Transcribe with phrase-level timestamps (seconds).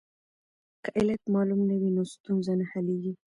[0.83, 3.13] که علت معلوم نه وي نو ستونزه نه حلیږي.